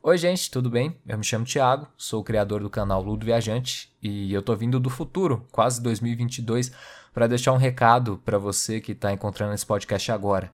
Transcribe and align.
Oi, 0.00 0.16
gente, 0.16 0.48
tudo 0.48 0.70
bem? 0.70 0.96
Eu 1.04 1.18
me 1.18 1.24
chamo 1.24 1.44
Thiago, 1.44 1.88
sou 1.96 2.20
o 2.20 2.24
criador 2.24 2.62
do 2.62 2.70
canal 2.70 3.02
Ludo 3.02 3.26
Viajante 3.26 3.92
e 4.00 4.32
eu 4.32 4.40
tô 4.40 4.54
vindo 4.54 4.78
do 4.78 4.88
futuro, 4.88 5.44
quase 5.50 5.82
2022, 5.82 6.70
para 7.12 7.26
deixar 7.26 7.52
um 7.52 7.56
recado 7.56 8.16
para 8.24 8.38
você 8.38 8.80
que 8.80 8.92
está 8.92 9.12
encontrando 9.12 9.54
esse 9.54 9.66
podcast 9.66 10.12
agora. 10.12 10.50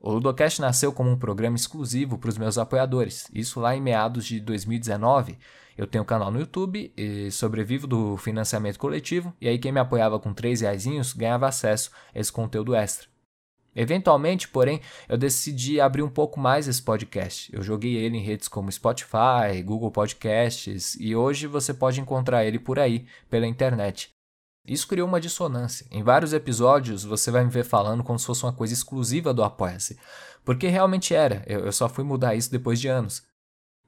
O 0.00 0.12
Ludocast 0.12 0.60
nasceu 0.60 0.92
como 0.92 1.10
um 1.10 1.18
programa 1.18 1.56
exclusivo 1.56 2.18
para 2.18 2.30
os 2.30 2.38
meus 2.38 2.56
apoiadores, 2.56 3.28
isso 3.34 3.58
lá 3.58 3.74
em 3.74 3.80
meados 3.80 4.24
de 4.26 4.38
2019. 4.38 5.38
Eu 5.76 5.88
tenho 5.88 6.04
um 6.04 6.06
canal 6.06 6.30
no 6.30 6.38
YouTube 6.38 6.94
sobrevivo 7.32 7.88
do 7.88 8.16
financiamento 8.16 8.78
coletivo, 8.78 9.34
e 9.40 9.48
aí 9.48 9.58
quem 9.58 9.72
me 9.72 9.80
apoiava 9.80 10.20
com 10.20 10.32
3 10.32 10.60
reais 10.60 10.86
ganhava 11.14 11.48
acesso 11.48 11.90
a 12.14 12.20
esse 12.20 12.30
conteúdo 12.30 12.76
extra. 12.76 13.08
Eventualmente, 13.74 14.48
porém, 14.48 14.80
eu 15.08 15.16
decidi 15.16 15.80
abrir 15.80 16.02
um 16.02 16.08
pouco 16.08 16.38
mais 16.38 16.68
esse 16.68 16.82
podcast. 16.82 17.54
Eu 17.54 17.62
joguei 17.62 17.96
ele 17.96 18.18
em 18.18 18.22
redes 18.22 18.48
como 18.48 18.70
Spotify, 18.70 19.62
Google 19.64 19.90
Podcasts 19.90 20.96
e 21.00 21.16
hoje 21.16 21.46
você 21.46 21.74
pode 21.74 22.00
encontrar 22.00 22.44
ele 22.44 22.58
por 22.58 22.78
aí, 22.78 23.06
pela 23.28 23.46
internet. 23.46 24.10
Isso 24.66 24.88
criou 24.88 25.06
uma 25.06 25.20
dissonância. 25.20 25.86
Em 25.90 26.02
vários 26.02 26.32
episódios 26.32 27.04
você 27.04 27.30
vai 27.30 27.44
me 27.44 27.50
ver 27.50 27.64
falando 27.64 28.02
como 28.02 28.18
se 28.18 28.26
fosse 28.26 28.44
uma 28.44 28.52
coisa 28.52 28.72
exclusiva 28.72 29.34
do 29.34 29.42
Apoia-se, 29.42 29.98
porque 30.44 30.68
realmente 30.68 31.14
era, 31.14 31.42
eu 31.46 31.70
só 31.72 31.88
fui 31.88 32.04
mudar 32.04 32.34
isso 32.34 32.50
depois 32.50 32.80
de 32.80 32.88
anos. 32.88 33.22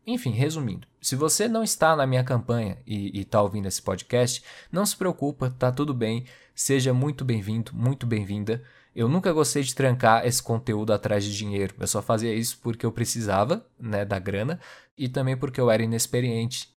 Enfim, 0.06 0.30
resumindo, 0.30 0.86
se 1.00 1.16
você 1.16 1.48
não 1.48 1.64
está 1.64 1.96
na 1.96 2.06
minha 2.06 2.22
campanha 2.22 2.78
e 2.86 3.20
está 3.20 3.42
ouvindo 3.42 3.66
esse 3.66 3.82
podcast, 3.82 4.42
não 4.70 4.86
se 4.86 4.96
preocupa, 4.96 5.50
tá 5.58 5.72
tudo 5.72 5.92
bem, 5.92 6.24
seja 6.54 6.94
muito 6.94 7.24
bem-vindo, 7.24 7.72
muito 7.74 8.06
bem-vinda. 8.06 8.62
Eu 8.96 9.10
nunca 9.10 9.30
gostei 9.30 9.62
de 9.62 9.74
trancar 9.74 10.24
esse 10.26 10.42
conteúdo 10.42 10.90
atrás 10.90 11.22
de 11.22 11.36
dinheiro. 11.36 11.74
Eu 11.78 11.86
só 11.86 12.00
fazia 12.00 12.34
isso 12.34 12.58
porque 12.62 12.86
eu 12.86 12.90
precisava, 12.90 13.62
né, 13.78 14.06
da 14.06 14.18
grana 14.18 14.58
e 14.96 15.06
também 15.06 15.36
porque 15.36 15.60
eu 15.60 15.70
era 15.70 15.82
inexperiente. 15.82 16.70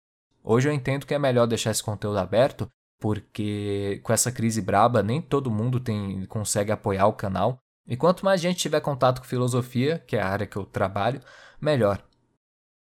Hoje 0.44 0.68
eu 0.68 0.74
entendo 0.74 1.05
que 1.05 1.13
é 1.13 1.18
melhor 1.18 1.48
deixar 1.48 1.71
esse 1.71 1.82
conteúdo 1.82 2.18
aberto, 2.20 2.68
porque 2.99 4.02
com 4.04 4.12
essa 4.12 4.34
crise 4.34 4.62
braba 4.62 5.02
nem 5.02 5.21
todo 5.21 5.49
mundo 5.49 5.80
tem 5.80 6.26
consegue 6.26 6.74
apoiar 6.74 7.08
o 7.08 7.13
canal. 7.13 7.58
E 7.88 7.96
quanto 7.96 8.26
mais 8.26 8.41
gente 8.41 8.60
tiver 8.60 8.82
contato 8.82 9.21
com 9.21 9.26
filosofia, 9.26 9.99
que 10.05 10.18
é 10.18 10.21
a 10.21 10.27
área 10.27 10.46
que 10.46 10.58
eu 10.58 10.65
trabalho, 10.65 11.21
melhor. 11.62 12.04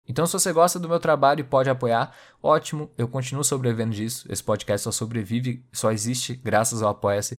Então, 0.07 0.25
se 0.25 0.33
você 0.33 0.51
gosta 0.51 0.79
do 0.79 0.89
meu 0.89 0.99
trabalho 0.99 1.41
e 1.41 1.43
pode 1.43 1.69
apoiar, 1.69 2.15
ótimo, 2.41 2.89
eu 2.97 3.07
continuo 3.07 3.43
sobrevivendo 3.43 3.93
disso. 3.93 4.25
Esse 4.27 4.43
podcast 4.43 4.85
só 4.85 4.91
sobrevive, 4.91 5.63
só 5.71 5.91
existe 5.91 6.33
graças 6.33 6.81
ao 6.81 6.89
Apoia-se. 6.89 7.35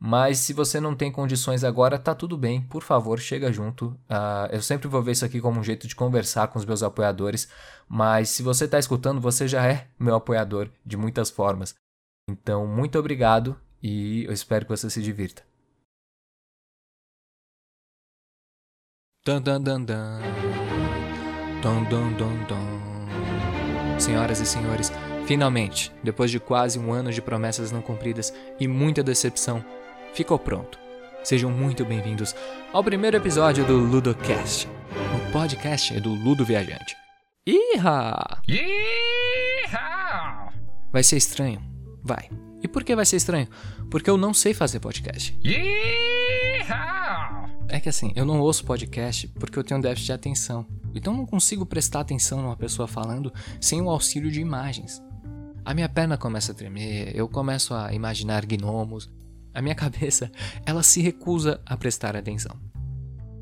Mas 0.00 0.38
se 0.38 0.52
você 0.52 0.78
não 0.80 0.94
tem 0.94 1.10
condições 1.10 1.64
agora, 1.64 1.98
tá 1.98 2.14
tudo 2.14 2.38
bem. 2.38 2.62
Por 2.62 2.82
favor, 2.82 3.18
chega 3.18 3.52
junto. 3.52 3.88
Uh, 4.08 4.46
eu 4.52 4.62
sempre 4.62 4.86
vou 4.86 5.02
ver 5.02 5.12
isso 5.12 5.24
aqui 5.24 5.40
como 5.40 5.58
um 5.58 5.64
jeito 5.64 5.88
de 5.88 5.96
conversar 5.96 6.48
com 6.48 6.58
os 6.58 6.64
meus 6.64 6.82
apoiadores. 6.82 7.48
Mas 7.88 8.30
se 8.30 8.42
você 8.42 8.66
está 8.66 8.78
escutando, 8.78 9.20
você 9.20 9.48
já 9.48 9.66
é 9.66 9.88
meu 9.98 10.14
apoiador 10.14 10.70
de 10.86 10.96
muitas 10.96 11.30
formas. 11.30 11.74
Então, 12.30 12.66
muito 12.66 12.98
obrigado 12.98 13.56
e 13.82 14.24
eu 14.24 14.32
espero 14.32 14.64
que 14.64 14.70
você 14.70 14.88
se 14.88 15.02
divirta. 15.02 15.42
Senhoras 23.98 24.40
e 24.40 24.46
senhores, 24.46 24.92
finalmente, 25.26 25.92
depois 26.04 26.30
de 26.30 26.38
quase 26.38 26.78
um 26.78 26.92
ano 26.92 27.12
de 27.12 27.20
promessas 27.20 27.72
não 27.72 27.82
cumpridas 27.82 28.32
e 28.60 28.68
muita 28.68 29.02
decepção, 29.02 29.64
ficou 30.12 30.38
pronto. 30.38 30.78
Sejam 31.22 31.50
muito 31.50 31.84
bem-vindos 31.84 32.34
ao 32.72 32.82
primeiro 32.82 33.16
episódio 33.16 33.64
do 33.64 33.76
Ludocast. 33.76 34.68
O 35.14 35.32
podcast 35.32 35.94
é 35.94 36.00
do 36.00 36.10
Ludo 36.10 36.44
Viajante. 36.44 36.96
Iha! 37.46 38.40
Iha! 38.48 40.52
Vai 40.92 41.02
ser 41.02 41.16
estranho? 41.16 41.60
Vai. 42.02 42.28
E 42.62 42.68
por 42.68 42.84
que 42.84 42.96
vai 42.96 43.06
ser 43.06 43.16
estranho? 43.16 43.48
Porque 43.90 44.10
eu 44.10 44.16
não 44.16 44.34
sei 44.34 44.54
fazer 44.54 44.80
podcast. 44.80 45.36
Iha! 45.42 47.48
É 47.68 47.78
que 47.78 47.88
assim, 47.88 48.12
eu 48.16 48.24
não 48.24 48.40
ouço 48.40 48.64
podcast 48.64 49.28
porque 49.28 49.58
eu 49.58 49.64
tenho 49.64 49.80
déficit 49.80 50.06
de 50.06 50.12
atenção. 50.12 50.66
Então 50.94 51.14
não 51.14 51.26
consigo 51.26 51.66
prestar 51.66 52.00
atenção 52.00 52.40
numa 52.40 52.56
pessoa 52.56 52.88
falando 52.88 53.32
sem 53.60 53.80
o 53.82 53.90
auxílio 53.90 54.30
de 54.30 54.40
imagens. 54.40 55.02
A 55.64 55.74
minha 55.74 55.88
perna 55.88 56.16
começa 56.16 56.52
a 56.52 56.54
tremer, 56.54 57.14
eu 57.14 57.28
começo 57.28 57.74
a 57.74 57.92
imaginar 57.92 58.46
gnomos. 58.46 59.10
A 59.58 59.62
minha 59.62 59.74
cabeça, 59.76 60.30
ela 60.64 60.84
se 60.84 61.00
recusa 61.00 61.60
a 61.66 61.76
prestar 61.76 62.16
atenção. 62.16 62.56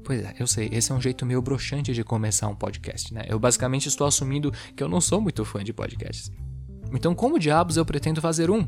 Pois 0.02 0.24
é, 0.24 0.34
eu 0.38 0.46
sei, 0.46 0.70
esse 0.72 0.90
é 0.90 0.94
um 0.94 1.00
jeito 1.00 1.26
meio 1.26 1.42
broxante 1.42 1.92
de 1.92 2.02
começar 2.02 2.48
um 2.48 2.54
podcast, 2.54 3.12
né? 3.12 3.26
Eu 3.28 3.38
basicamente 3.38 3.86
estou 3.86 4.06
assumindo 4.06 4.52
que 4.74 4.82
eu 4.82 4.88
não 4.88 5.00
sou 5.00 5.20
muito 5.20 5.44
fã 5.44 5.62
de 5.62 5.72
podcasts. 5.72 6.30
Então, 6.92 7.14
como 7.14 7.38
diabos 7.38 7.76
eu 7.76 7.84
pretendo 7.84 8.20
fazer 8.20 8.50
um? 8.50 8.66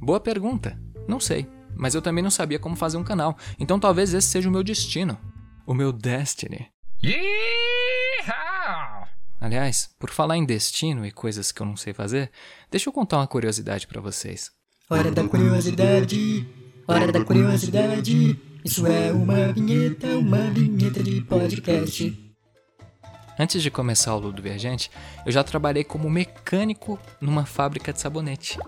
Boa 0.00 0.20
pergunta. 0.20 0.78
Não 1.08 1.18
sei, 1.18 1.48
mas 1.74 1.94
eu 1.94 2.02
também 2.02 2.22
não 2.22 2.30
sabia 2.30 2.58
como 2.58 2.76
fazer 2.76 2.96
um 2.96 3.04
canal. 3.04 3.38
Então 3.58 3.78
talvez 3.78 4.12
esse 4.12 4.28
seja 4.28 4.48
o 4.48 4.52
meu 4.52 4.62
destino, 4.62 5.16
o 5.64 5.72
meu 5.72 5.92
destiny. 5.92 6.66
Aliás, 9.40 9.88
por 9.98 10.10
falar 10.10 10.36
em 10.36 10.44
destino 10.44 11.06
e 11.06 11.12
coisas 11.12 11.52
que 11.52 11.62
eu 11.62 11.66
não 11.66 11.76
sei 11.76 11.94
fazer, 11.94 12.30
deixa 12.70 12.88
eu 12.88 12.92
contar 12.92 13.18
uma 13.18 13.26
curiosidade 13.26 13.86
para 13.86 14.00
vocês. 14.00 14.50
Hora 14.88 15.10
da 15.10 15.26
curiosidade, 15.28 16.48
hora 16.86 17.10
da 17.10 17.24
curiosidade. 17.24 18.38
Isso 18.64 18.86
é 18.86 19.12
uma 19.12 19.52
vinheta, 19.52 20.06
uma 20.16 20.50
vinheta 20.50 21.02
de 21.02 21.20
podcast. 21.22 22.34
Antes 23.38 23.62
de 23.62 23.70
começar 23.70 24.14
o 24.14 24.18
Ludo 24.18 24.40
Viajante, 24.40 24.90
eu 25.24 25.30
já 25.30 25.44
trabalhei 25.44 25.84
como 25.84 26.08
mecânico 26.08 26.98
numa 27.20 27.44
fábrica 27.44 27.92
de 27.92 28.00
sabonete. 28.00 28.58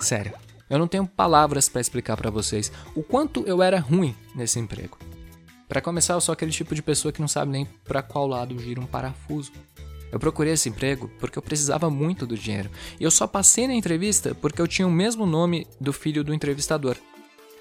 Sério, 0.00 0.32
eu 0.70 0.78
não 0.78 0.86
tenho 0.86 1.06
palavras 1.06 1.68
para 1.68 1.80
explicar 1.80 2.16
para 2.16 2.30
vocês 2.30 2.70
o 2.94 3.02
quanto 3.02 3.42
eu 3.46 3.62
era 3.62 3.80
ruim 3.80 4.14
nesse 4.34 4.58
emprego. 4.58 4.98
Para 5.68 5.80
começar, 5.80 6.14
eu 6.14 6.20
sou 6.20 6.32
aquele 6.32 6.52
tipo 6.52 6.74
de 6.74 6.82
pessoa 6.82 7.10
que 7.10 7.20
não 7.20 7.28
sabe 7.28 7.50
nem 7.50 7.64
para 7.84 8.02
qual 8.02 8.26
lado 8.26 8.58
gira 8.58 8.80
um 8.80 8.86
parafuso. 8.86 9.50
Eu 10.14 10.20
procurei 10.20 10.52
esse 10.52 10.68
emprego 10.68 11.10
porque 11.18 11.36
eu 11.36 11.42
precisava 11.42 11.90
muito 11.90 12.24
do 12.24 12.38
dinheiro. 12.38 12.70
E 13.00 13.02
eu 13.02 13.10
só 13.10 13.26
passei 13.26 13.66
na 13.66 13.74
entrevista 13.74 14.32
porque 14.32 14.62
eu 14.62 14.68
tinha 14.68 14.86
o 14.86 14.90
mesmo 14.90 15.26
nome 15.26 15.66
do 15.80 15.92
filho 15.92 16.22
do 16.22 16.32
entrevistador. 16.32 16.96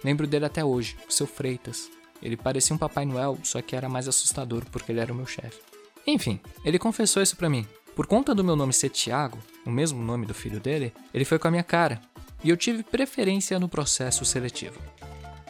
Lembro 0.03 0.28
dele 0.28 0.46
até 0.46 0.63
hoje, 0.63 0.96
o 1.09 1.12
seu 1.12 1.25
Freitas. 1.25 1.90
Ele 2.22 2.38
parecia 2.38 2.75
um 2.75 2.78
Papai 2.78 3.06
Noel, 3.06 3.40
só 3.42 3.59
que 3.59 3.75
era 3.75 3.90
mais 3.90 4.08
assustador 4.08 4.63
porque 4.72 4.92
ele 4.92 5.00
era 5.00 5.12
o 5.12 5.16
meu 5.16 5.25
chefe. 5.25 5.59
Enfim, 6.06 6.40
ele 6.63 6.78
confessou 6.78 7.24
isso 7.24 7.36
para 7.36 7.50
mim. 7.50 7.66
Por 7.96 8.06
conta 8.06 8.36
do 8.36 8.44
meu 8.44 8.56
nome 8.56 8.72
ser 8.72 8.90
Tiago, 8.90 9.40
o 9.66 9.72
mesmo 9.72 10.03
nome 10.03 10.28
do 10.28 10.34
filho 10.36 10.59
dele, 10.59 10.94
ele 11.12 11.25
foi 11.25 11.40
com 11.40 11.47
a 11.47 11.52
minha 11.52 11.63
cara. 11.63 12.00
E 12.44 12.52
eu 12.52 12.58
tive 12.58 12.84
preferência 12.84 13.59
no 13.59 13.68
processo 13.68 14.24
seletivo. 14.25 14.80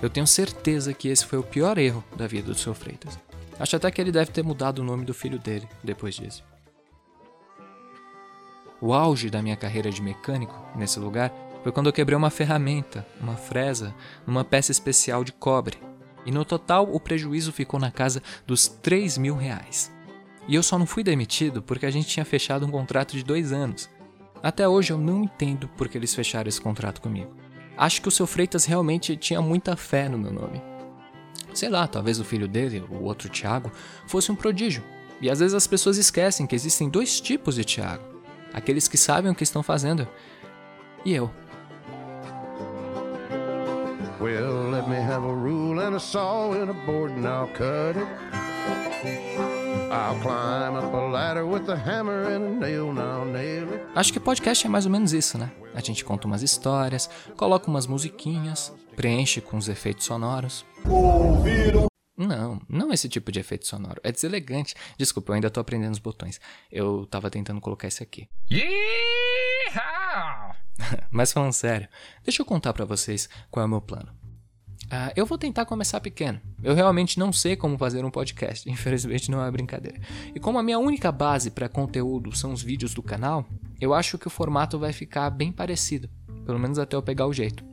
Eu 0.02 0.09
tenho 0.09 0.25
certeza 0.25 0.94
que 0.94 1.09
esse 1.09 1.25
foi 1.25 1.38
o 1.38 1.44
pior 1.44 1.78
erro 1.78 2.02
da 2.16 2.28
vida 2.28 2.53
do 2.53 2.58
Sr. 2.58 2.75
Freitas. 2.75 3.19
Acho 3.59 3.75
até 3.75 3.92
que 3.92 4.00
ele 4.00 4.12
deve 4.12 4.31
ter 4.31 4.42
mudado 4.42 4.80
o 4.80 4.86
nome 4.86 5.03
do 5.03 5.13
filho 5.13 5.38
dele 5.38 5.68
depois 5.84 6.16
disso. 6.16 6.53
O 8.86 8.94
auge 8.94 9.30
da 9.30 9.42
minha 9.42 9.56
carreira 9.56 9.90
de 9.90 10.02
mecânico 10.02 10.62
nesse 10.76 11.00
lugar 11.00 11.34
foi 11.64 11.72
quando 11.72 11.88
eu 11.88 11.94
quebrei 11.94 12.18
uma 12.18 12.30
ferramenta, 12.30 13.08
uma 13.18 13.38
fresa, 13.38 13.96
numa 14.28 14.44
peça 14.44 14.74
especial 14.74 15.24
de 15.24 15.32
cobre. 15.32 15.78
E 16.26 16.32
no 16.34 16.44
total 16.44 16.94
o 16.94 17.00
prejuízo 17.00 17.54
ficou 17.54 17.80
na 17.80 17.90
casa 17.90 18.22
dos 18.46 18.68
3 18.68 19.18
mil 19.18 19.38
reais. 19.38 19.90
E 20.50 20.56
eu 20.56 20.62
só 20.62 20.78
não 20.78 20.86
fui 20.86 21.02
demitido 21.02 21.62
porque 21.62 21.86
a 21.86 21.90
gente 21.90 22.10
tinha 22.10 22.26
fechado 22.26 22.66
um 22.66 22.70
contrato 22.70 23.14
de 23.16 23.24
dois 23.24 23.54
anos. 23.54 23.90
Até 24.44 24.68
hoje 24.68 24.92
eu 24.92 24.98
não 24.98 25.24
entendo 25.24 25.70
por 25.70 25.88
que 25.88 25.98
eles 25.98 26.14
fecharam 26.14 26.50
esse 26.50 26.60
contrato 26.60 27.00
comigo. 27.00 27.34
Acho 27.78 28.02
que 28.02 28.10
o 28.10 28.12
seu 28.12 28.28
Freitas 28.28 28.66
realmente 28.66 29.16
tinha 29.16 29.42
muita 29.42 29.78
fé 29.78 30.10
no 30.10 30.18
meu 30.18 30.34
nome. 30.34 30.62
Sei 31.54 31.70
lá, 31.70 31.88
talvez 31.88 32.20
o 32.20 32.26
filho 32.26 32.50
dele, 32.50 32.84
o 32.90 33.04
outro 33.04 33.30
Tiago, 33.30 33.72
fosse 34.06 34.30
um 34.30 34.36
prodígio. 34.36 34.84
E 35.22 35.30
às 35.30 35.40
vezes 35.40 35.54
as 35.54 35.68
pessoas 35.68 35.96
esquecem 35.96 36.46
que 36.46 36.54
existem 36.54 36.90
dois 36.90 37.22
tipos 37.22 37.56
de 37.56 37.63
Tiago: 37.63 38.12
aqueles 38.54 38.88
que 38.88 38.98
sabem 38.98 39.32
o 39.32 39.36
que 39.36 39.44
estão 39.44 39.64
fazendo 39.64 40.08
e 41.04 41.14
eu. 41.14 41.30
Well, 44.22 44.70
let 44.72 44.88
me 44.88 44.96
have 44.96 45.26
a 45.26 45.34
rule 45.34 45.82
and 45.82 45.96
a 45.96 46.00
saw 46.00 46.54
and 46.54 46.70
a 46.70 46.86
board 46.86 47.12
and 47.12 47.28
I'll 47.28 47.48
cut 47.54 47.98
it. 47.98 48.08
Acho 53.96 54.14
que 54.14 54.20
podcast 54.20 54.66
é 54.66 54.70
mais 54.70 54.86
ou 54.86 54.92
menos 54.92 55.14
isso, 55.14 55.38
né? 55.38 55.52
A 55.76 55.82
gente 55.82 56.04
conta 56.04 56.28
umas 56.28 56.42
histórias, 56.42 57.10
coloca 57.38 57.70
umas 57.70 57.86
musiquinhas, 57.86 58.74
preenche 58.96 59.40
com 59.40 59.58
os 59.58 59.68
efeitos 59.68 60.06
sonoros. 60.06 60.66
Ouviram? 60.88 61.93
Não, 62.15 62.62
não 62.69 62.94
esse 62.94 63.10
tipo 63.10 63.31
de 63.31 63.39
efeito 63.39 63.68
sonoro. 63.68 64.00
É 64.04 64.12
deselegante. 64.12 64.75
Desculpa, 64.98 65.31
eu 65.31 65.36
ainda 65.36 65.50
tô 65.50 65.60
aprendendo 65.60 65.94
os 65.94 66.00
botões. 66.00 66.39
Eu 66.71 67.07
tava 67.07 67.30
tentando 67.30 67.60
colocar 67.60 67.88
esse 67.88 68.04
aqui. 68.04 68.30
Mas 71.10 71.33
falando 71.33 71.54
sério, 71.54 71.88
deixa 72.24 72.42
eu 72.42 72.45
contar 72.45 72.74
para 72.74 72.86
vocês 72.86 73.27
qual 73.50 73.63
é 73.63 73.65
o 73.65 73.69
meu 73.69 73.81
plano. 73.81 74.13
Uh, 74.86 75.10
eu 75.15 75.25
vou 75.25 75.39
tentar 75.39 75.65
começar 75.65 76.00
pequeno. 76.01 76.39
Eu 76.62 76.75
realmente 76.75 77.18
não 77.18 77.33
sei 77.33 77.56
como 77.56 77.77
fazer 77.77 78.06
um 78.06 78.12
podcast, 78.12 78.68
infelizmente 78.69 79.31
não 79.31 79.44
é 79.44 79.50
brincadeira. 79.50 80.00
E 80.36 80.39
como 80.39 80.59
a 80.59 80.63
minha 80.63 80.77
única 80.77 81.12
base 81.12 81.50
para 81.50 81.68
conteúdo 81.68 82.36
são 82.36 82.54
os 82.54 82.62
vídeos 82.62 82.94
do 82.94 83.01
canal, 83.01 83.44
eu 83.81 83.94
acho 83.94 84.19
que 84.19 84.27
o 84.27 84.31
formato 84.31 84.77
vai 84.77 84.94
ficar 84.94 85.30
bem 85.31 85.51
parecido, 85.51 86.09
pelo 86.45 86.59
menos 86.59 86.77
até 86.77 86.95
eu 86.95 87.01
pegar 87.01 87.25
o 87.25 87.33
jeito. 87.33 87.66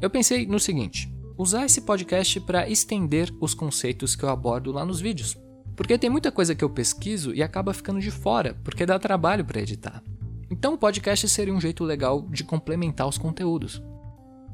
Eu 0.00 0.10
pensei 0.10 0.46
no 0.46 0.58
seguinte: 0.58 1.08
usar 1.40 1.64
esse 1.64 1.80
podcast 1.80 2.38
para 2.40 2.68
estender 2.68 3.32
os 3.40 3.54
conceitos 3.54 4.14
que 4.14 4.22
eu 4.22 4.28
abordo 4.28 4.70
lá 4.70 4.84
nos 4.84 5.00
vídeos. 5.00 5.38
Porque 5.74 5.96
tem 5.96 6.10
muita 6.10 6.30
coisa 6.30 6.54
que 6.54 6.62
eu 6.62 6.68
pesquiso 6.68 7.34
e 7.34 7.42
acaba 7.42 7.72
ficando 7.72 7.98
de 7.98 8.10
fora, 8.10 8.60
porque 8.62 8.84
dá 8.84 8.98
trabalho 8.98 9.42
para 9.42 9.62
editar. 9.62 10.02
Então 10.50 10.74
o 10.74 10.78
podcast 10.78 11.26
seria 11.30 11.54
um 11.54 11.60
jeito 11.60 11.82
legal 11.82 12.28
de 12.28 12.44
complementar 12.44 13.08
os 13.08 13.16
conteúdos. 13.16 13.82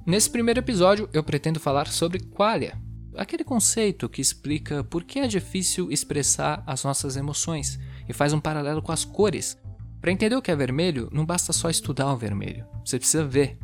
Nesse 0.07 0.31
primeiro 0.31 0.61
episódio, 0.61 1.09
eu 1.13 1.25
pretendo 1.25 1.59
falar 1.59 1.89
sobre 1.89 2.21
qualia, 2.21 2.81
aquele 3.17 3.43
conceito 3.43 4.09
que 4.09 4.21
explica 4.21 4.85
por 4.85 5.03
que 5.03 5.19
é 5.19 5.27
difícil 5.27 5.91
expressar 5.91 6.63
as 6.69 6.85
nossas 6.85 7.17
emoções 7.17 7.81
e 8.09 8.13
faz 8.13 8.33
um 8.33 8.39
paralelo 8.39 8.81
com 8.81 8.93
as 8.93 9.05
cores. 9.05 9.59
Para 10.01 10.13
entender 10.13 10.37
o 10.37 10.43
que 10.43 10.53
é 10.53 10.57
vermelho, 10.57 11.09
não 11.11 11.27
basta 11.27 11.53
só 11.53 11.69
estudar 11.69 12.13
o 12.13 12.17
vermelho, 12.17 12.65
você 12.85 12.97
precisa 12.97 13.25
ver. 13.25 13.59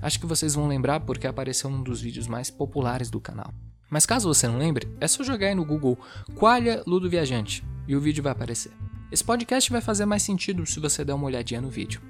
Acho 0.00 0.20
que 0.20 0.26
vocês 0.26 0.54
vão 0.54 0.68
lembrar 0.68 1.00
porque 1.00 1.26
apareceu 1.26 1.68
num 1.68 1.82
dos 1.82 2.00
vídeos 2.00 2.26
mais 2.26 2.50
populares 2.50 3.10
do 3.10 3.20
canal. 3.20 3.52
Mas 3.90 4.06
caso 4.06 4.28
você 4.28 4.46
não 4.46 4.58
lembre, 4.58 4.88
é 5.00 5.08
só 5.08 5.24
jogar 5.24 5.48
aí 5.48 5.54
no 5.54 5.64
Google 5.64 5.98
Qualia 6.36 6.82
Ludo 6.86 7.08
Viajante 7.08 7.64
e 7.86 7.96
o 7.96 8.00
vídeo 8.00 8.22
vai 8.22 8.32
aparecer. 8.32 8.72
Esse 9.10 9.24
podcast 9.24 9.72
vai 9.72 9.80
fazer 9.80 10.04
mais 10.04 10.22
sentido 10.22 10.66
se 10.66 10.78
você 10.78 11.04
der 11.04 11.14
uma 11.14 11.26
olhadinha 11.26 11.60
no 11.60 11.70
vídeo. 11.70 12.00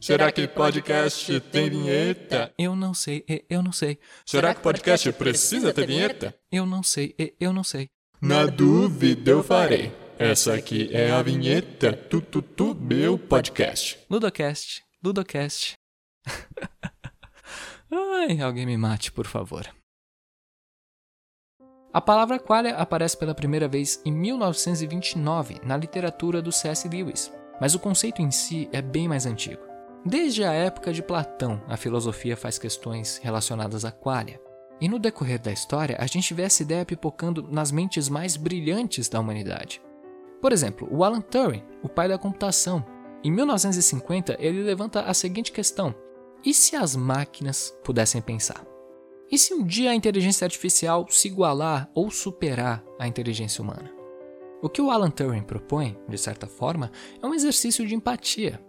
Será 0.00 0.30
que 0.30 0.46
podcast 0.46 1.40
tem 1.40 1.70
vinheta? 1.70 2.52
Eu 2.58 2.76
não 2.76 2.92
sei, 2.92 3.24
eu 3.48 3.62
não 3.62 3.72
sei. 3.72 3.98
Será 4.24 4.54
que 4.54 4.60
podcast 4.60 5.10
precisa 5.12 5.72
ter 5.72 5.86
vinheta? 5.86 6.34
Eu 6.50 6.66
não 6.66 6.82
sei, 6.82 7.14
eu 7.40 7.52
não 7.52 7.64
sei. 7.64 7.88
Na 8.20 8.46
dúvida 8.46 9.30
eu 9.30 9.42
farei. 9.42 9.92
Essa 10.18 10.54
aqui 10.54 10.88
é 10.96 11.10
a 11.10 11.22
vinheta 11.22 11.92
tu, 11.92 12.22
tu, 12.22 12.40
tu 12.40 12.74
meu 12.74 13.18
podcast. 13.18 13.98
Ludocast, 14.08 14.82
Ludocast. 15.04 15.74
Ai, 17.92 18.40
alguém 18.40 18.64
me 18.64 18.78
mate, 18.78 19.12
por 19.12 19.26
favor. 19.26 19.70
A 21.92 22.00
palavra 22.00 22.38
qualia 22.38 22.76
aparece 22.76 23.14
pela 23.18 23.34
primeira 23.34 23.68
vez 23.68 24.00
em 24.06 24.12
1929 24.12 25.60
na 25.62 25.76
literatura 25.76 26.40
do 26.40 26.50
C.S. 26.50 26.88
Lewis, 26.88 27.30
mas 27.60 27.74
o 27.74 27.78
conceito 27.78 28.22
em 28.22 28.30
si 28.30 28.70
é 28.72 28.80
bem 28.80 29.06
mais 29.06 29.26
antigo. 29.26 29.60
Desde 30.02 30.44
a 30.44 30.52
época 30.52 30.94
de 30.94 31.02
Platão, 31.02 31.62
a 31.68 31.76
filosofia 31.76 32.38
faz 32.38 32.58
questões 32.58 33.18
relacionadas 33.18 33.84
à 33.84 33.92
qualia. 33.92 34.40
E 34.80 34.88
no 34.88 34.98
decorrer 34.98 35.38
da 35.38 35.52
história, 35.52 35.96
a 36.00 36.06
gente 36.06 36.32
vê 36.32 36.44
essa 36.44 36.62
ideia 36.62 36.86
pipocando 36.86 37.46
nas 37.50 37.70
mentes 37.70 38.08
mais 38.08 38.38
brilhantes 38.38 39.10
da 39.10 39.20
humanidade. 39.20 39.82
Por 40.46 40.52
exemplo, 40.52 40.86
o 40.92 41.02
Alan 41.02 41.22
Turing, 41.22 41.64
o 41.82 41.88
pai 41.88 42.06
da 42.06 42.16
computação. 42.16 42.86
Em 43.24 43.32
1950, 43.32 44.36
ele 44.38 44.62
levanta 44.62 45.00
a 45.00 45.12
seguinte 45.12 45.50
questão: 45.50 45.92
e 46.44 46.54
se 46.54 46.76
as 46.76 46.94
máquinas 46.94 47.76
pudessem 47.82 48.22
pensar? 48.22 48.64
E 49.28 49.36
se 49.36 49.52
um 49.52 49.66
dia 49.66 49.90
a 49.90 49.94
inteligência 49.96 50.44
artificial 50.44 51.04
se 51.10 51.26
igualar 51.26 51.90
ou 51.92 52.12
superar 52.12 52.84
a 52.96 53.08
inteligência 53.08 53.60
humana? 53.60 53.90
O 54.62 54.68
que 54.68 54.80
o 54.80 54.88
Alan 54.88 55.10
Turing 55.10 55.42
propõe, 55.42 55.98
de 56.08 56.16
certa 56.16 56.46
forma, 56.46 56.92
é 57.20 57.26
um 57.26 57.34
exercício 57.34 57.84
de 57.84 57.96
empatia, 57.96 58.64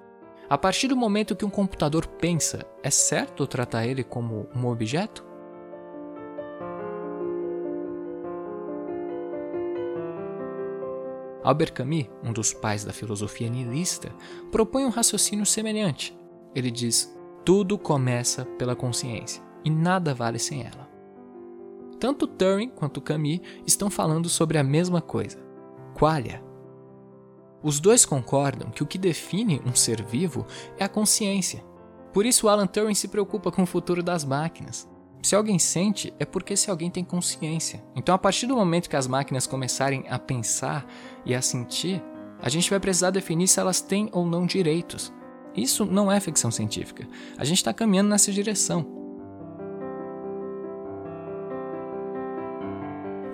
a 0.50 0.58
partir 0.58 0.88
do 0.88 0.96
momento 0.96 1.36
que 1.36 1.46
um 1.46 1.50
computador 1.52 2.08
pensa, 2.08 2.66
é 2.82 2.90
certo 2.90 3.46
tratar 3.46 3.86
ele 3.86 4.04
como 4.04 4.50
um 4.56 4.66
objeto? 4.66 5.27
Albert 11.48 11.72
Camus, 11.72 12.10
um 12.22 12.34
dos 12.34 12.54
pais 12.54 12.84
da 12.84 12.92
filosofia 12.92 13.50
nihilista, 13.50 14.14
propõe 14.52 14.84
um 14.84 14.90
raciocínio 14.90 15.46
semelhante. 15.46 16.14
Ele 16.54 16.70
diz: 16.70 17.18
tudo 17.46 17.78
começa 17.78 18.44
pela 18.58 18.76
consciência 18.76 19.42
e 19.64 19.70
nada 19.70 20.14
vale 20.14 20.40
sem 20.40 20.64
ela. 20.64 20.90
Tanto 22.02 22.28
Turing 22.28 22.68
quanto 22.68 23.00
Camus 23.00 23.40
estão 23.66 23.90
falando 23.90 24.28
sobre 24.28 24.58
a 24.58 24.64
mesma 24.64 25.00
coisa: 25.00 25.40
qualia, 25.98 26.44
os 27.64 27.80
dois 27.80 28.06
concordam 28.06 28.70
que 28.70 28.84
o 28.84 28.86
que 28.86 28.98
define 28.98 29.62
um 29.66 29.74
ser 29.74 30.04
vivo 30.04 30.46
é 30.78 30.84
a 30.84 30.90
consciência. 30.90 31.64
Por 32.12 32.26
isso, 32.26 32.50
Alan 32.50 32.68
Turing 32.68 32.94
se 32.94 33.08
preocupa 33.08 33.54
com 33.54 33.64
o 33.64 33.68
futuro 33.68 34.04
das 34.04 34.26
máquinas. 34.26 34.86
Se 35.22 35.36
alguém 35.36 35.60
sente, 35.60 36.14
é 36.20 36.26
porque 36.26 36.56
se 36.56 36.70
alguém 36.70 36.90
tem 36.90 37.04
consciência. 37.04 37.84
Então, 37.96 38.14
a 38.14 38.18
partir 38.18 38.48
do 38.48 38.56
momento 38.56 38.90
que 38.90 38.96
as 38.96 39.08
máquinas 39.08 39.48
começarem 39.48 40.06
a 40.10 40.18
pensar 40.18 40.86
e 41.26 41.34
a 41.34 41.42
sentir, 41.42 42.02
a 42.42 42.50
gente 42.50 42.70
vai 42.70 42.80
precisar 42.80 43.10
definir 43.10 43.48
se 43.48 43.60
elas 43.60 43.82
têm 43.82 44.10
ou 44.12 44.26
não 44.26 44.46
direitos. 44.46 45.12
Isso 45.56 45.86
não 45.86 46.12
é 46.12 46.20
ficção 46.20 46.52
científica. 46.52 47.08
A 47.38 47.44
gente 47.44 47.58
está 47.58 47.74
caminhando 47.74 48.10
nessa 48.10 48.32
direção. 48.32 48.86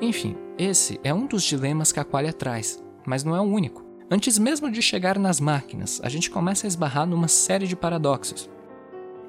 Enfim, 0.02 0.36
esse 0.58 1.00
é 1.04 1.14
um 1.14 1.26
dos 1.26 1.44
dilemas 1.44 1.92
que 1.92 2.00
a 2.00 2.06
Qualia 2.06 2.34
traz, 2.34 2.84
mas 3.06 3.24
não 3.24 3.36
é 3.36 3.40
o 3.40 3.44
único. 3.44 3.86
Antes 4.10 4.38
mesmo 4.38 4.70
de 4.70 4.82
chegar 4.82 5.18
nas 5.18 5.40
máquinas, 5.40 6.00
a 6.04 6.10
gente 6.10 6.30
começa 6.30 6.66
a 6.66 6.70
esbarrar 6.70 7.08
numa 7.08 7.28
série 7.28 7.68
de 7.68 7.76
paradoxos. 7.76 8.50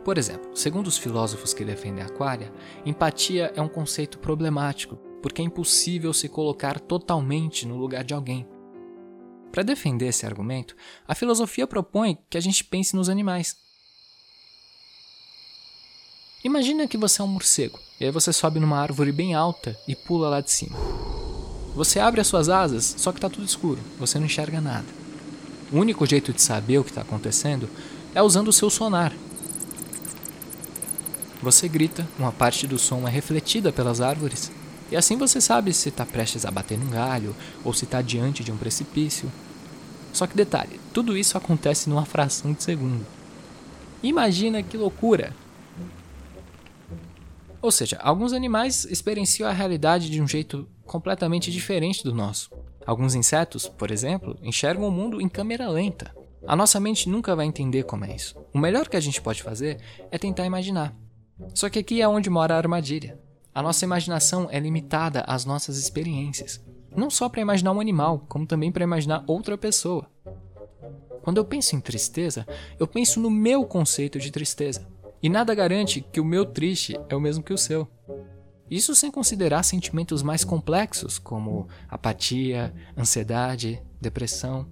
Por 0.04 0.18
exemplo, 0.18 0.54
segundo 0.54 0.86
os 0.86 0.98
filósofos 0.98 1.54
que 1.54 1.64
defendem 1.64 2.04
a 2.04 2.08
qualia, 2.10 2.52
empatia 2.84 3.50
é 3.56 3.62
um 3.62 3.68
conceito 3.68 4.18
problemático, 4.18 4.96
porque 5.22 5.40
é 5.40 5.44
impossível 5.44 6.12
se 6.12 6.28
colocar 6.28 6.78
totalmente 6.78 7.66
no 7.66 7.78
lugar 7.78 8.04
de 8.04 8.12
alguém. 8.12 8.46
Para 9.50 9.62
defender 9.62 10.08
esse 10.08 10.26
argumento, 10.26 10.76
a 11.08 11.14
filosofia 11.14 11.66
propõe 11.66 12.18
que 12.28 12.36
a 12.36 12.40
gente 12.40 12.62
pense 12.62 12.94
nos 12.94 13.08
animais. 13.08 13.56
Imagina 16.44 16.86
que 16.86 16.98
você 16.98 17.22
é 17.22 17.24
um 17.24 17.28
morcego, 17.28 17.80
e 17.98 18.04
aí 18.04 18.10
você 18.10 18.30
sobe 18.30 18.60
numa 18.60 18.78
árvore 18.78 19.10
bem 19.10 19.32
alta 19.32 19.74
e 19.88 19.96
pula 19.96 20.28
lá 20.28 20.42
de 20.42 20.50
cima. 20.50 20.76
Você 21.74 21.98
abre 21.98 22.20
as 22.20 22.26
suas 22.26 22.50
asas, 22.50 22.94
só 22.98 23.10
que 23.10 23.16
está 23.16 23.30
tudo 23.30 23.46
escuro, 23.46 23.80
você 23.98 24.18
não 24.18 24.26
enxerga 24.26 24.60
nada. 24.60 24.86
O 25.72 25.78
único 25.78 26.04
jeito 26.04 26.30
de 26.30 26.42
saber 26.42 26.76
o 26.76 26.84
que 26.84 26.90
está 26.90 27.00
acontecendo 27.00 27.70
é 28.14 28.20
usando 28.20 28.48
o 28.48 28.52
seu 28.52 28.68
sonar. 28.68 29.14
Você 31.44 31.68
grita, 31.68 32.08
uma 32.18 32.32
parte 32.32 32.66
do 32.66 32.78
som 32.78 33.06
é 33.06 33.10
refletida 33.10 33.70
pelas 33.70 34.00
árvores, 34.00 34.50
e 34.90 34.96
assim 34.96 35.18
você 35.18 35.42
sabe 35.42 35.74
se 35.74 35.90
está 35.90 36.06
prestes 36.06 36.46
a 36.46 36.50
bater 36.50 36.78
num 36.78 36.88
galho 36.88 37.36
ou 37.62 37.74
se 37.74 37.84
está 37.84 38.00
diante 38.00 38.42
de 38.42 38.50
um 38.50 38.56
precipício. 38.56 39.30
Só 40.10 40.26
que 40.26 40.34
detalhe, 40.34 40.80
tudo 40.90 41.14
isso 41.14 41.36
acontece 41.36 41.90
numa 41.90 42.06
fração 42.06 42.54
de 42.54 42.62
segundo. 42.62 43.04
Imagina 44.02 44.62
que 44.62 44.78
loucura! 44.78 45.36
Ou 47.60 47.70
seja, 47.70 47.98
alguns 47.98 48.32
animais 48.32 48.86
experienciam 48.86 49.46
a 49.46 49.52
realidade 49.52 50.08
de 50.08 50.22
um 50.22 50.26
jeito 50.26 50.66
completamente 50.86 51.50
diferente 51.50 52.02
do 52.02 52.14
nosso. 52.14 52.50
Alguns 52.86 53.14
insetos, 53.14 53.68
por 53.68 53.90
exemplo, 53.90 54.38
enxergam 54.42 54.88
o 54.88 54.90
mundo 54.90 55.20
em 55.20 55.28
câmera 55.28 55.68
lenta. 55.68 56.10
A 56.46 56.56
nossa 56.56 56.80
mente 56.80 57.06
nunca 57.06 57.36
vai 57.36 57.44
entender 57.44 57.82
como 57.82 58.06
é 58.06 58.16
isso. 58.16 58.34
O 58.50 58.58
melhor 58.58 58.88
que 58.88 58.96
a 58.96 59.00
gente 59.00 59.20
pode 59.20 59.42
fazer 59.42 59.78
é 60.10 60.16
tentar 60.16 60.46
imaginar. 60.46 61.03
Só 61.54 61.68
que 61.68 61.78
aqui 61.78 62.00
é 62.00 62.08
onde 62.08 62.30
mora 62.30 62.54
a 62.54 62.58
armadilha. 62.58 63.18
A 63.54 63.62
nossa 63.62 63.84
imaginação 63.84 64.48
é 64.50 64.58
limitada 64.58 65.20
às 65.26 65.44
nossas 65.44 65.78
experiências. 65.78 66.60
Não 66.96 67.10
só 67.10 67.28
para 67.28 67.40
imaginar 67.40 67.72
um 67.72 67.80
animal, 67.80 68.24
como 68.28 68.46
também 68.46 68.70
para 68.70 68.84
imaginar 68.84 69.24
outra 69.26 69.56
pessoa. 69.56 70.08
Quando 71.22 71.38
eu 71.38 71.44
penso 71.44 71.74
em 71.74 71.80
tristeza, 71.80 72.46
eu 72.78 72.86
penso 72.86 73.20
no 73.20 73.30
meu 73.30 73.64
conceito 73.64 74.18
de 74.18 74.30
tristeza. 74.30 74.86
E 75.22 75.28
nada 75.28 75.54
garante 75.54 76.00
que 76.00 76.20
o 76.20 76.24
meu 76.24 76.44
triste 76.44 76.98
é 77.08 77.16
o 77.16 77.20
mesmo 77.20 77.42
que 77.42 77.52
o 77.52 77.58
seu. 77.58 77.88
Isso 78.70 78.94
sem 78.94 79.10
considerar 79.10 79.62
sentimentos 79.62 80.22
mais 80.22 80.44
complexos, 80.44 81.18
como 81.18 81.68
apatia, 81.88 82.74
ansiedade, 82.96 83.82
depressão. 84.00 84.66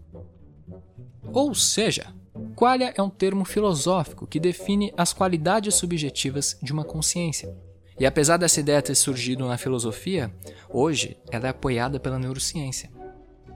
Ou 1.33 1.55
seja, 1.55 2.13
qualia 2.55 2.93
é 2.97 3.03
um 3.03 3.11
termo 3.11 3.45
filosófico 3.45 4.27
que 4.27 4.41
define 4.41 4.93
as 4.97 5.13
qualidades 5.13 5.75
subjetivas 5.75 6.59
de 6.63 6.73
uma 6.73 6.85
consciência. 6.85 7.55
E 7.99 8.07
apesar 8.07 8.37
dessa 8.37 8.61
ideia 8.61 8.83
ter 8.83 8.95
surgido 8.95 9.47
na 9.47 9.59
filosofia, 9.59 10.33
hoje 10.69 11.17
ela 11.31 11.47
é 11.47 11.51
apoiada 11.51 12.01
pela 12.01 12.19
neurociência. 12.19 12.91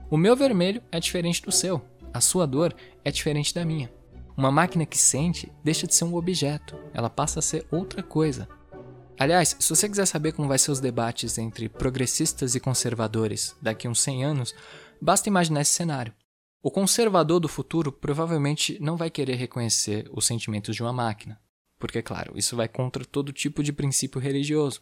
O 0.09 0.17
meu 0.17 0.35
vermelho 0.35 0.81
é 0.91 0.99
diferente 0.99 1.41
do 1.41 1.51
seu, 1.51 1.81
a 2.13 2.21
sua 2.21 2.45
dor 2.45 2.73
é 3.03 3.11
diferente 3.11 3.53
da 3.53 3.65
minha. 3.65 3.91
Uma 4.35 4.51
máquina 4.51 4.85
que 4.85 4.97
sente 4.97 5.51
deixa 5.63 5.87
de 5.87 5.95
ser 5.95 6.05
um 6.05 6.15
objeto, 6.15 6.75
ela 6.93 7.09
passa 7.09 7.39
a 7.39 7.41
ser 7.41 7.65
outra 7.71 8.03
coisa, 8.03 8.47
Aliás, 9.19 9.55
se 9.59 9.69
você 9.69 9.89
quiser 9.89 10.05
saber 10.05 10.33
como 10.33 10.47
vai 10.47 10.59
ser 10.59 10.69
os 10.69 10.79
debates 10.79 11.39
entre 11.39 11.67
progressistas 11.67 12.53
e 12.53 12.59
conservadores 12.59 13.55
daqui 13.59 13.87
a 13.87 13.89
uns 13.89 13.99
100 14.01 14.23
anos, 14.23 14.55
basta 15.01 15.27
imaginar 15.27 15.61
esse 15.61 15.71
cenário. 15.71 16.13
O 16.61 16.71
conservador 16.71 17.39
do 17.39 17.47
futuro 17.47 17.91
provavelmente 17.91 18.79
não 18.81 18.97
vai 18.97 19.11
querer 19.11 19.35
reconhecer 19.35 20.09
os 20.11 20.25
sentimentos 20.25 20.75
de 20.75 20.81
uma 20.81 20.93
máquina. 20.93 21.39
porque, 21.79 22.01
claro, 22.01 22.35
isso 22.35 22.55
vai 22.55 22.67
contra 22.67 23.05
todo 23.05 23.31
tipo 23.31 23.61
de 23.61 23.71
princípio 23.71 24.19
religioso. 24.19 24.81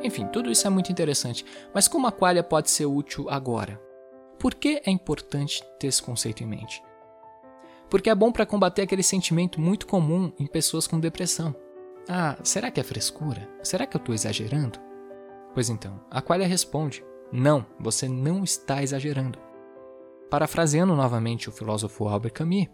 Enfim, 0.00 0.28
tudo 0.28 0.52
isso 0.52 0.64
é 0.64 0.70
muito 0.70 0.92
interessante, 0.92 1.44
mas 1.74 1.88
como 1.88 2.06
a 2.06 2.12
qualia 2.12 2.44
pode 2.44 2.70
ser 2.70 2.86
útil 2.86 3.28
agora? 3.28 3.82
Por 4.38 4.54
que 4.54 4.80
é 4.86 4.90
importante 4.92 5.64
ter 5.80 5.88
esse 5.88 6.00
conceito 6.00 6.44
em 6.44 6.46
mente? 6.46 6.80
Porque 7.90 8.08
é 8.08 8.14
bom 8.14 8.30
para 8.30 8.46
combater 8.46 8.82
aquele 8.82 9.02
sentimento 9.02 9.60
muito 9.60 9.84
comum 9.84 10.32
em 10.38 10.46
pessoas 10.46 10.86
com 10.86 11.00
depressão. 11.00 11.52
Ah, 12.08 12.36
será 12.42 12.70
que 12.70 12.80
é 12.80 12.82
frescura? 12.82 13.46
Será 13.62 13.86
que 13.86 13.94
eu 13.94 13.98
estou 13.98 14.14
exagerando? 14.14 14.78
Pois 15.52 15.68
então, 15.68 16.00
a 16.10 16.22
qualia 16.22 16.46
responde: 16.46 17.04
não, 17.30 17.66
você 17.78 18.08
não 18.08 18.42
está 18.42 18.82
exagerando. 18.82 19.38
Parafraseando 20.30 20.96
novamente 20.96 21.50
o 21.50 21.52
filósofo 21.52 22.08
Albert 22.08 22.32
Camus, 22.32 22.68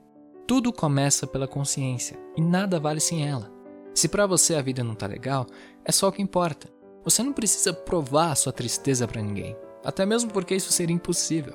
tudo 0.47 0.73
começa 0.73 1.27
pela 1.27 1.49
consciência 1.49 2.17
e 2.37 2.41
nada 2.41 2.79
vale 2.79 3.01
sem 3.01 3.27
ela. 3.27 3.51
Se 3.93 4.09
para 4.09 4.27
você 4.27 4.55
a 4.55 4.63
vida 4.63 4.85
não 4.85 4.95
tá 4.95 5.07
legal, 5.07 5.47
é 5.85 5.91
só 5.91 6.09
o 6.09 6.13
que 6.13 6.23
importa. 6.23 6.69
Você 7.03 7.23
não 7.23 7.33
precisa 7.33 7.73
provar 7.73 8.31
a 8.31 8.35
sua 8.37 8.53
tristeza 8.53 9.07
para 9.07 9.23
ninguém, 9.23 9.57
até 9.85 10.07
mesmo 10.07 10.33
porque 10.33 10.55
isso 10.55 10.73
seria 10.73 10.95
impossível. 10.95 11.55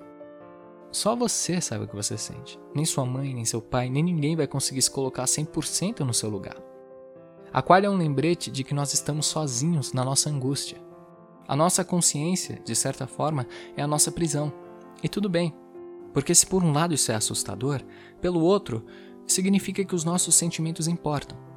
Só 0.92 1.16
você 1.16 1.62
sabe 1.62 1.86
o 1.86 1.88
que 1.88 1.96
você 1.96 2.18
sente. 2.18 2.60
Nem 2.76 2.84
sua 2.84 3.06
mãe, 3.06 3.34
nem 3.34 3.46
seu 3.46 3.62
pai, 3.62 3.90
nem 3.90 4.04
ninguém 4.04 4.36
vai 4.36 4.48
conseguir 4.48 4.82
se 4.82 4.92
colocar 4.92 5.24
100% 5.24 6.00
no 6.00 6.14
seu 6.14 6.30
lugar. 6.30 6.58
A 7.52 7.62
qual 7.62 7.80
é 7.80 7.90
um 7.90 7.98
lembrete 7.98 8.52
de 8.52 8.64
que 8.64 8.74
nós 8.74 8.94
estamos 8.94 9.26
sozinhos 9.26 9.94
na 9.94 10.04
nossa 10.04 10.30
angústia. 10.30 10.82
A 11.48 11.56
nossa 11.56 11.84
consciência, 11.84 12.62
de 12.64 12.76
certa 12.76 13.08
forma, 13.08 13.48
é 13.76 13.82
a 13.82 13.88
nossa 13.88 14.12
prisão. 14.12 14.54
E 15.02 15.10
tudo 15.10 15.28
bem, 15.28 15.54
porque 16.14 16.36
se 16.36 16.46
por 16.46 16.64
um 16.64 16.72
lado 16.72 16.94
isso 16.94 17.12
é 17.12 17.16
assustador, 17.16 17.82
pelo 18.22 18.42
outro, 18.42 18.86
significa 19.26 19.84
que 19.84 19.96
os 19.96 20.04
nossos 20.04 20.36
sentimentos 20.36 20.88
importam. 20.88 21.49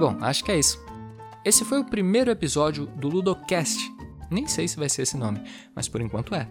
Bom, 0.00 0.16
acho 0.22 0.42
que 0.42 0.50
é 0.50 0.58
isso. 0.58 0.82
Esse 1.44 1.62
foi 1.62 1.78
o 1.78 1.84
primeiro 1.84 2.30
episódio 2.30 2.86
do 2.86 3.06
Ludocast. 3.06 3.78
Nem 4.30 4.46
sei 4.46 4.66
se 4.66 4.78
vai 4.78 4.88
ser 4.88 5.02
esse 5.02 5.14
nome, 5.14 5.42
mas 5.76 5.90
por 5.90 6.00
enquanto 6.00 6.34
é. 6.34 6.48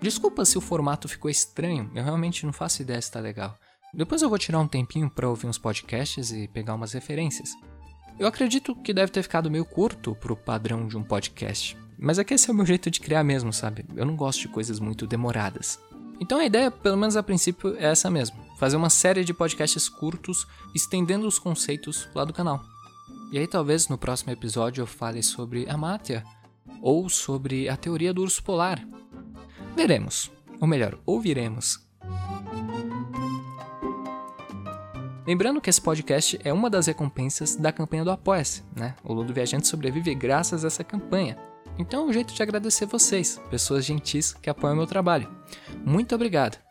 Desculpa 0.00 0.42
se 0.46 0.56
o 0.56 0.62
formato 0.62 1.06
ficou 1.06 1.30
estranho, 1.30 1.90
eu 1.94 2.02
realmente 2.02 2.46
não 2.46 2.52
faço 2.52 2.80
ideia 2.80 2.98
se 3.02 3.12
tá 3.12 3.20
legal. 3.20 3.54
Depois 3.92 4.22
eu 4.22 4.30
vou 4.30 4.38
tirar 4.38 4.58
um 4.58 4.66
tempinho 4.66 5.10
para 5.10 5.28
ouvir 5.28 5.46
uns 5.46 5.58
podcasts 5.58 6.32
e 6.32 6.48
pegar 6.48 6.76
umas 6.76 6.94
referências. 6.94 7.50
Eu 8.18 8.26
acredito 8.26 8.74
que 8.76 8.94
deve 8.94 9.12
ter 9.12 9.22
ficado 9.22 9.50
meio 9.50 9.66
curto 9.66 10.14
pro 10.14 10.34
padrão 10.34 10.88
de 10.88 10.96
um 10.96 11.02
podcast, 11.02 11.76
mas 11.98 12.18
é 12.18 12.24
que 12.24 12.32
esse 12.32 12.48
é 12.48 12.52
o 12.54 12.56
meu 12.56 12.64
jeito 12.64 12.90
de 12.90 13.00
criar 13.00 13.22
mesmo, 13.22 13.52
sabe? 13.52 13.84
Eu 13.94 14.06
não 14.06 14.16
gosto 14.16 14.40
de 14.40 14.48
coisas 14.48 14.80
muito 14.80 15.06
demoradas. 15.06 15.78
Então 16.18 16.38
a 16.38 16.46
ideia, 16.46 16.70
pelo 16.70 16.96
menos 16.96 17.16
a 17.16 17.22
princípio, 17.22 17.76
é 17.76 17.84
essa 17.84 18.10
mesmo: 18.10 18.38
fazer 18.58 18.76
uma 18.78 18.88
série 18.88 19.24
de 19.24 19.34
podcasts 19.34 19.90
curtos 19.90 20.46
estendendo 20.74 21.28
os 21.28 21.38
conceitos 21.38 22.08
lá 22.14 22.24
do 22.24 22.32
canal. 22.32 22.64
E 23.30 23.38
aí 23.38 23.46
talvez 23.46 23.88
no 23.88 23.98
próximo 23.98 24.32
episódio 24.32 24.82
eu 24.82 24.86
fale 24.86 25.22
sobre 25.22 25.68
a 25.68 25.76
Mátia 25.76 26.24
ou 26.80 27.08
sobre 27.08 27.68
a 27.68 27.76
teoria 27.76 28.12
do 28.12 28.22
urso 28.22 28.42
polar, 28.42 28.86
Veremos. 29.78 30.28
Ou 30.60 30.66
melhor, 30.66 30.98
ouviremos. 31.06 31.86
Lembrando 35.24 35.60
que 35.60 35.70
esse 35.70 35.80
podcast 35.80 36.36
é 36.42 36.52
uma 36.52 36.68
das 36.68 36.88
recompensas 36.88 37.54
da 37.54 37.70
campanha 37.70 38.02
do 38.02 38.10
Apoia-se, 38.10 38.64
né? 38.74 38.96
O 39.04 39.12
Ludo 39.12 39.32
Viajante 39.32 39.68
sobrevive 39.68 40.12
graças 40.16 40.64
a 40.64 40.66
essa 40.66 40.82
campanha. 40.82 41.36
Então 41.78 42.02
é 42.02 42.04
um 42.06 42.12
jeito 42.12 42.34
de 42.34 42.42
agradecer 42.42 42.86
vocês, 42.86 43.40
pessoas 43.50 43.84
gentis 43.84 44.32
que 44.32 44.50
apoiam 44.50 44.74
meu 44.74 44.86
trabalho. 44.86 45.30
Muito 45.84 46.12
obrigado! 46.12 46.67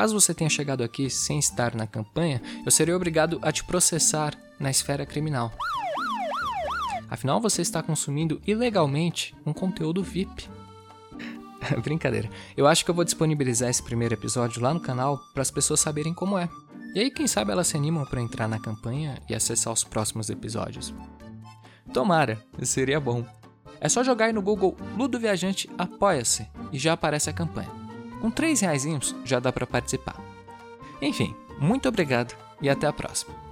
Caso 0.00 0.18
você 0.18 0.32
tenha 0.32 0.48
chegado 0.48 0.82
aqui 0.82 1.10
sem 1.10 1.38
estar 1.38 1.74
na 1.74 1.86
campanha, 1.86 2.40
eu 2.64 2.72
serei 2.72 2.94
obrigado 2.94 3.38
a 3.42 3.52
te 3.52 3.62
processar 3.62 4.34
na 4.58 4.70
esfera 4.70 5.04
criminal. 5.04 5.52
Afinal, 7.10 7.38
você 7.38 7.60
está 7.60 7.82
consumindo 7.82 8.40
ilegalmente 8.46 9.36
um 9.44 9.52
conteúdo 9.52 10.02
VIP. 10.02 10.48
Brincadeira. 11.84 12.30
Eu 12.56 12.66
acho 12.66 12.82
que 12.82 12.90
eu 12.90 12.94
vou 12.94 13.04
disponibilizar 13.04 13.68
esse 13.68 13.82
primeiro 13.82 14.14
episódio 14.14 14.62
lá 14.62 14.72
no 14.72 14.80
canal 14.80 15.18
para 15.34 15.42
as 15.42 15.50
pessoas 15.50 15.80
saberem 15.80 16.14
como 16.14 16.38
é. 16.38 16.48
E 16.94 17.00
aí, 17.00 17.10
quem 17.10 17.26
sabe 17.26 17.52
elas 17.52 17.66
se 17.66 17.76
animam 17.76 18.06
para 18.06 18.22
entrar 18.22 18.48
na 18.48 18.58
campanha 18.58 19.20
e 19.28 19.34
acessar 19.34 19.70
os 19.70 19.84
próximos 19.84 20.30
episódios. 20.30 20.94
Tomara, 21.92 22.42
seria 22.62 22.98
bom. 22.98 23.22
É 23.78 23.86
só 23.86 24.02
jogar 24.02 24.24
aí 24.24 24.32
no 24.32 24.40
Google 24.40 24.74
Ludo 24.96 25.20
Viajante 25.20 25.68
Apoia-se 25.76 26.48
e 26.72 26.78
já 26.78 26.94
aparece 26.94 27.28
a 27.28 27.34
campanha. 27.34 27.79
Com 28.20 28.30
3 28.30 28.60
reais 28.60 28.84
já 29.24 29.40
dá 29.40 29.52
para 29.52 29.66
participar. 29.66 30.16
Enfim, 31.00 31.34
muito 31.58 31.88
obrigado 31.88 32.36
e 32.60 32.68
até 32.68 32.86
a 32.86 32.92
próxima. 32.92 33.49